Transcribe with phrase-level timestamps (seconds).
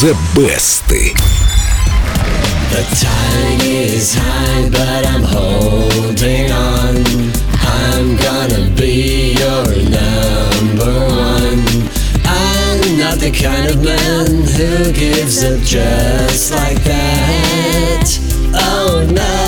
[0.00, 0.86] The Best.
[0.86, 1.12] The
[3.02, 7.02] tide is high, but I'm holding on.
[7.66, 11.66] I'm gonna be your number one.
[12.24, 18.06] I'm not the kind of man who gives up just like that.
[18.54, 19.47] Oh no.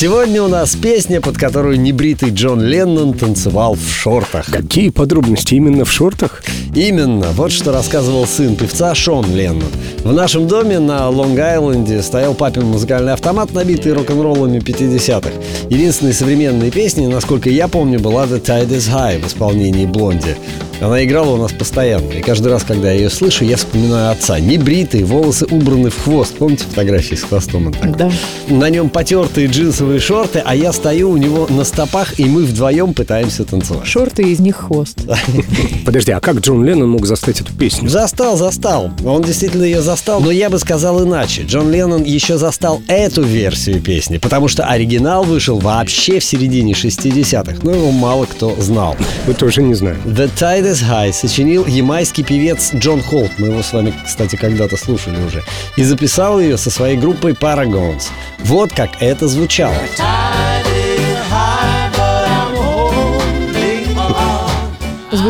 [0.00, 4.46] Сегодня у нас песня, под которую небритый Джон Леннон танцевал в шортах.
[4.46, 6.42] Какие подробности именно в шортах?
[6.74, 9.70] Именно, вот что рассказывал сын певца Шон Леннон.
[10.02, 15.32] В нашем доме на Лонг-Айленде стоял папин музыкальный автомат, набитый рок-н-роллами 50-х.
[15.68, 20.34] Единственной современной песней, насколько я помню, была «The Tide is High» в исполнении Блонди.
[20.80, 24.40] Она играла у нас постоянно, и каждый раз, когда я ее слышу, я вспоминаю отца.
[24.40, 26.36] Не бритый, волосы убраны в хвост.
[26.38, 27.66] Помните фотографии с хвостом?
[27.66, 27.92] Он такой?
[27.92, 28.10] Да.
[28.48, 32.94] На нем потертые джинсовые шорты, а я стою у него на стопах, и мы вдвоем
[32.94, 33.86] пытаемся танцевать.
[33.86, 34.98] Шорты из них хвост.
[35.84, 37.90] Подожди, а как Джон Леннон мог застать эту песню?
[37.90, 38.90] Застал, застал.
[39.04, 41.42] Он действительно ее застал, но я бы сказал иначе.
[41.42, 47.58] Джон Леннон еще застал эту версию песни, потому что оригинал вышел вообще в середине 60-х,
[47.62, 48.96] но его мало кто знал.
[49.26, 49.98] Мы тоже не знаем.
[50.06, 53.32] The Tide is High сочинил ямайский певец Джон Холт.
[53.38, 55.42] Мы его с вами, кстати, когда-то слушали уже.
[55.76, 58.04] И записал ее со своей группой Paragons.
[58.38, 59.74] Вот как это звучало.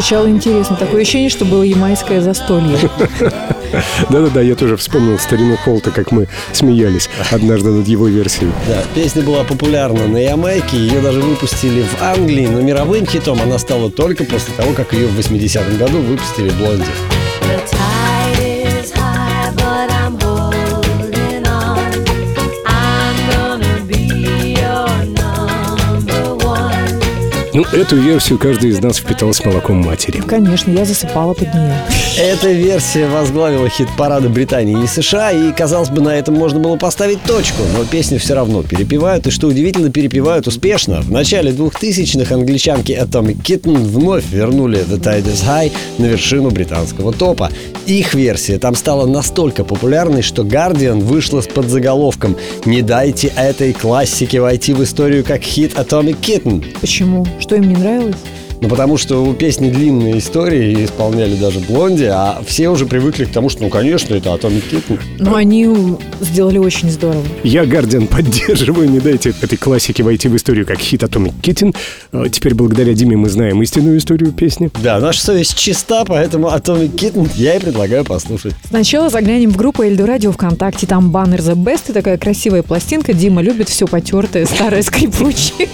[0.01, 0.77] Звучало интересно.
[0.77, 2.79] Такое ощущение, что было ямайское застолье.
[4.09, 8.51] Да-да-да, я тоже вспомнил старину Холта, как мы смеялись однажды над его версией.
[8.67, 13.59] Да, песня была популярна на Ямайке, ее даже выпустили в Англии, но мировым хитом она
[13.59, 17.20] стала только после того, как ее в 80-м году выпустили Блонди.
[27.53, 30.21] Ну, эту версию каждый из нас впитал с молоком матери.
[30.21, 31.75] Конечно, я засыпала под нее.
[32.16, 37.22] Эта версия возглавила хит-парады Британии и США, и, казалось бы, на этом можно было поставить
[37.25, 41.00] точку, но песню все равно перепевают, и, что удивительно, перепевают успешно.
[41.00, 47.12] В начале 2000-х англичанки Atomic Kitten вновь вернули The Tide is High на вершину британского
[47.12, 47.50] топа.
[47.87, 54.41] Их версия там стала настолько популярной, что Guardian вышла с подзаголовком «Не дайте этой классике
[54.41, 56.65] войти в историю как хит Atomic Kitten».
[56.81, 57.27] Почему?
[57.41, 58.16] Что им не нравилось?
[58.61, 63.25] Ну, потому что у песни длинные истории, и исполняли даже Блонди, а все уже привыкли
[63.25, 65.00] к тому, что, ну, конечно, это Atomic Kitten.
[65.19, 65.66] Но они
[66.21, 67.25] сделали очень здорово.
[67.43, 71.75] Я, Гардиан, поддерживаю, не дайте этой классике войти в историю как хит Atomic Kitten.
[72.12, 74.71] А Теперь благодаря Диме мы знаем истинную историю песни.
[74.82, 78.55] Да, наша совесть чиста, поэтому Atomic Kitten я и предлагаю послушать.
[78.69, 80.87] Сначала заглянем в группу Эльду Радио ВКонтакте.
[80.87, 83.15] Там баннер The Best и такая красивая пластинка.
[83.15, 85.69] Дима любит все потертое, старое, скрипучее.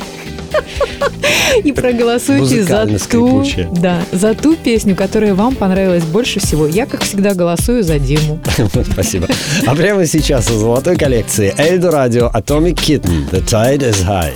[1.65, 3.45] И проголосуйте за ту,
[3.81, 6.67] да, за ту песню, которая вам понравилась больше всего.
[6.67, 8.39] Я, как всегда, голосую за Диму.
[8.93, 9.29] Спасибо.
[9.67, 14.35] А прямо сейчас из золотой коллекции Эльдо Радио Atomic Kitten The Tide is High.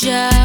[0.00, 0.37] Just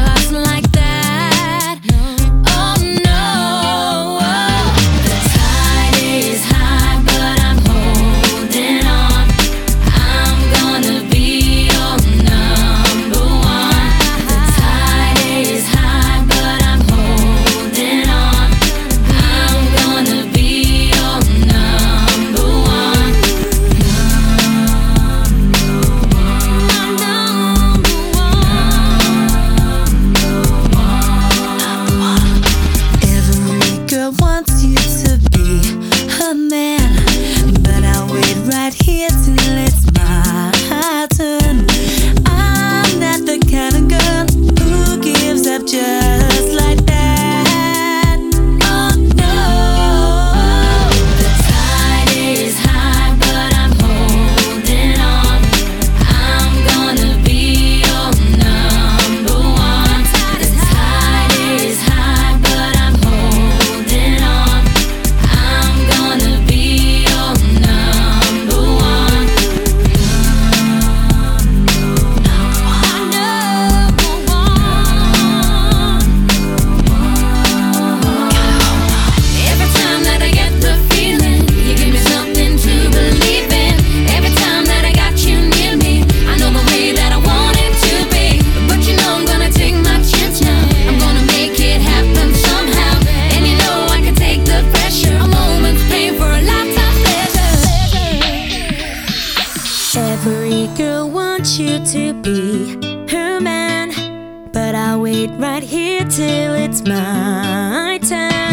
[105.32, 108.43] right here till it's my time.